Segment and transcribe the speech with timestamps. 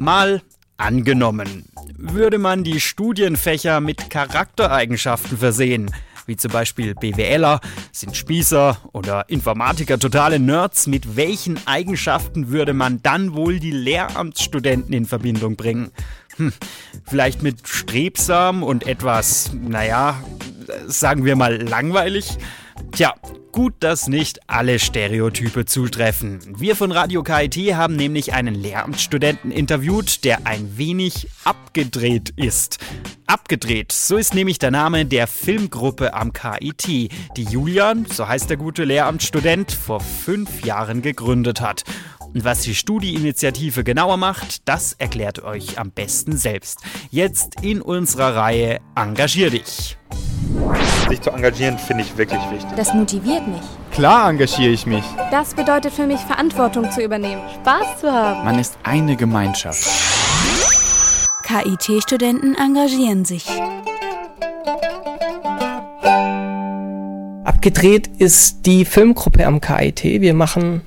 [0.00, 0.42] Mal
[0.76, 1.64] angenommen,
[1.96, 5.90] würde man die Studienfächer mit Charaktereigenschaften versehen,
[6.26, 13.02] wie zum Beispiel BWLer sind Spießer oder Informatiker totale Nerds, mit welchen Eigenschaften würde man
[13.02, 15.90] dann wohl die Lehramtsstudenten in Verbindung bringen?
[16.36, 16.52] Hm,
[17.04, 20.22] vielleicht mit strebsam und etwas, naja,
[20.86, 22.38] sagen wir mal langweilig?
[22.92, 23.14] Tja,
[23.58, 26.38] Gut, dass nicht alle Stereotype zutreffen.
[26.60, 32.78] Wir von Radio KIT haben nämlich einen Lehramtsstudenten interviewt, der ein wenig abgedreht ist.
[33.26, 38.58] Abgedreht, so ist nämlich der Name der Filmgruppe am KIT, die Julian, so heißt der
[38.58, 41.82] gute Lehramtsstudent, vor fünf Jahren gegründet hat.
[42.32, 46.78] Und was die Studi-Initiative genauer macht, das erklärt euch am besten selbst.
[47.10, 49.98] Jetzt in unserer Reihe Engagier dich.
[51.08, 52.70] Sich zu engagieren finde ich wirklich wichtig.
[52.76, 53.62] Das motiviert mich.
[53.92, 55.04] Klar engagiere ich mich.
[55.30, 58.44] Das bedeutet für mich, Verantwortung zu übernehmen, Spaß zu haben.
[58.44, 59.88] Man ist eine Gemeinschaft.
[61.44, 63.46] KIT-Studenten engagieren sich.
[67.44, 70.04] Abgedreht ist die Filmgruppe am KIT.
[70.04, 70.82] Wir machen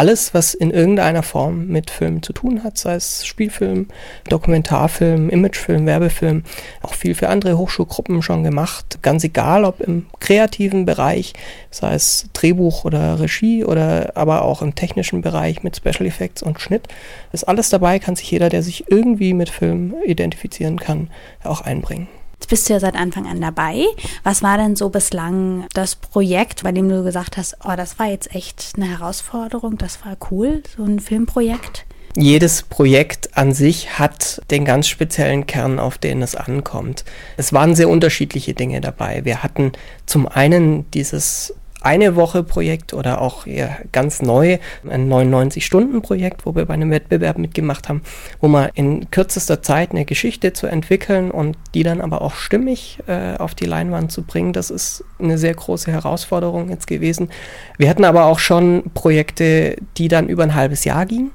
[0.00, 3.88] alles, was in irgendeiner Form mit Film zu tun hat, sei es Spielfilm,
[4.30, 6.44] Dokumentarfilm, Imagefilm, Werbefilm,
[6.80, 9.00] auch viel für andere Hochschulgruppen schon gemacht.
[9.02, 11.34] Ganz egal, ob im kreativen Bereich,
[11.70, 16.62] sei es Drehbuch oder Regie oder aber auch im technischen Bereich mit Special Effects und
[16.62, 16.88] Schnitt,
[17.32, 21.10] ist alles dabei, kann sich jeder, der sich irgendwie mit Film identifizieren kann,
[21.44, 22.08] auch einbringen.
[22.40, 23.84] Jetzt bist du ja seit Anfang an dabei.
[24.24, 28.06] Was war denn so bislang das Projekt, bei dem du gesagt hast, oh, das war
[28.06, 31.84] jetzt echt eine Herausforderung, das war cool, so ein Filmprojekt?
[32.16, 37.04] Jedes Projekt an sich hat den ganz speziellen Kern, auf den es ankommt.
[37.36, 39.22] Es waren sehr unterschiedliche Dinge dabei.
[39.26, 39.72] Wir hatten
[40.06, 43.46] zum einen dieses eine Woche Projekt oder auch
[43.92, 48.02] ganz neu ein 99-Stunden-Projekt, wo wir bei einem Wettbewerb mitgemacht haben,
[48.40, 52.98] wo man in kürzester Zeit eine Geschichte zu entwickeln und die dann aber auch stimmig
[53.06, 57.30] äh, auf die Leinwand zu bringen, das ist eine sehr große Herausforderung jetzt gewesen.
[57.78, 61.30] Wir hatten aber auch schon Projekte, die dann über ein halbes Jahr gingen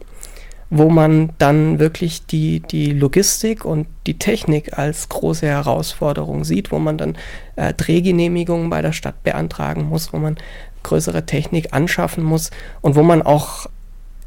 [0.70, 6.80] wo man dann wirklich die, die Logistik und die Technik als große Herausforderung sieht, wo
[6.80, 7.18] man dann
[7.56, 10.38] äh, Drehgenehmigungen bei der Stadt beantragen muss, wo man
[10.84, 13.68] größere Technik anschaffen muss und wo man auch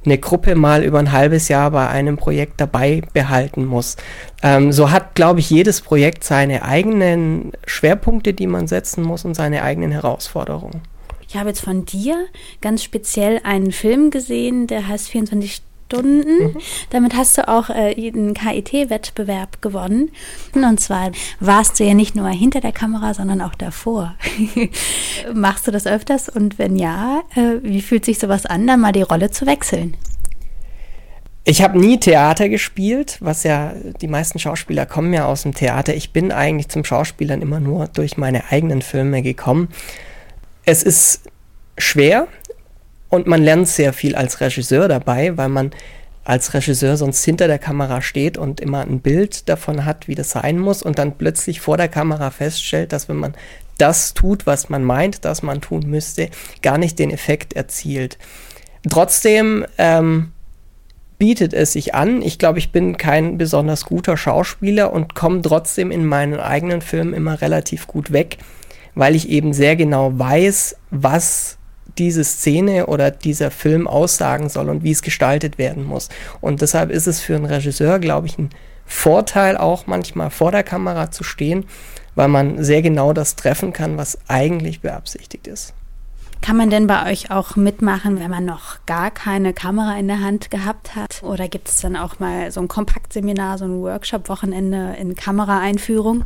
[0.04, 3.96] eine Gruppe mal über ein halbes Jahr bei einem Projekt dabei behalten muss.
[4.42, 9.34] Ähm, so hat, glaube ich, jedes Projekt seine eigenen Schwerpunkte, die man setzen muss und
[9.34, 10.82] seine eigenen Herausforderungen.
[11.28, 12.26] Ich habe jetzt von dir
[12.62, 16.44] ganz speziell einen Film gesehen, der heißt 24 Stunden.
[16.44, 16.56] Mhm.
[16.90, 20.10] Damit hast du auch äh, einen KIT-Wettbewerb gewonnen.
[20.54, 24.14] Und zwar warst du ja nicht nur hinter der Kamera, sondern auch davor.
[25.34, 26.28] Machst du das öfters?
[26.28, 29.96] Und wenn ja, äh, wie fühlt sich sowas an, dann mal die Rolle zu wechseln?
[31.44, 33.72] Ich habe nie Theater gespielt, was ja
[34.02, 35.94] die meisten Schauspieler kommen ja aus dem Theater.
[35.94, 39.68] Ich bin eigentlich zum Schauspielern immer nur durch meine eigenen Filme gekommen.
[40.66, 41.22] Es ist
[41.78, 42.28] schwer,
[43.08, 45.70] und man lernt sehr viel als Regisseur dabei, weil man
[46.24, 50.30] als Regisseur sonst hinter der Kamera steht und immer ein Bild davon hat, wie das
[50.30, 53.34] sein muss und dann plötzlich vor der Kamera feststellt, dass wenn man
[53.78, 56.28] das tut, was man meint, dass man tun müsste,
[56.60, 58.18] gar nicht den Effekt erzielt.
[58.90, 60.32] Trotzdem ähm,
[61.18, 62.20] bietet es sich an.
[62.20, 67.14] Ich glaube, ich bin kein besonders guter Schauspieler und komme trotzdem in meinen eigenen Filmen
[67.14, 68.36] immer relativ gut weg,
[68.94, 71.58] weil ich eben sehr genau weiß, was
[71.96, 76.08] diese Szene oder dieser Film aussagen soll und wie es gestaltet werden muss.
[76.40, 78.50] Und deshalb ist es für einen Regisseur, glaube ich, ein
[78.84, 81.66] Vorteil auch manchmal vor der Kamera zu stehen,
[82.14, 85.74] weil man sehr genau das treffen kann, was eigentlich beabsichtigt ist.
[86.40, 90.20] Kann man denn bei euch auch mitmachen, wenn man noch gar keine Kamera in der
[90.20, 91.22] Hand gehabt hat?
[91.22, 96.24] Oder gibt es dann auch mal so ein Kompaktseminar, so ein Workshop-Wochenende in Kameraeinführung?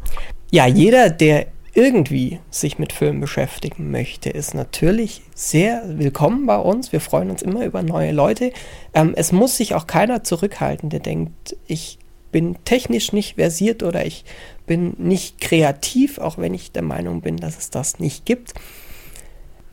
[0.51, 6.93] Ja, jeder, der irgendwie sich mit Film beschäftigen möchte, ist natürlich sehr willkommen bei uns.
[6.93, 8.53] Wir freuen uns immer über neue Leute.
[8.93, 11.99] Ähm, es muss sich auch keiner zurückhalten, der denkt, ich
[12.31, 14.25] bin technisch nicht versiert oder ich
[14.67, 18.55] bin nicht kreativ, auch wenn ich der Meinung bin, dass es das nicht gibt.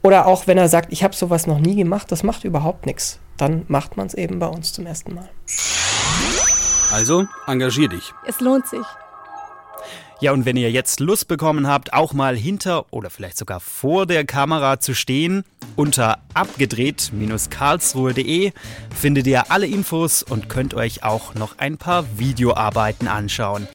[0.01, 3.19] Oder auch wenn er sagt, ich habe sowas noch nie gemacht, das macht überhaupt nichts.
[3.37, 5.29] Dann macht man es eben bei uns zum ersten Mal.
[6.91, 8.13] Also, engagier dich.
[8.25, 8.85] Es lohnt sich.
[10.21, 14.05] Ja, und wenn ihr jetzt Lust bekommen habt, auch mal hinter oder vielleicht sogar vor
[14.05, 15.45] der Kamera zu stehen,
[15.77, 18.51] unter abgedreht-karlsruhe.de
[18.93, 23.65] findet ihr alle Infos und könnt euch auch noch ein paar Videoarbeiten anschauen.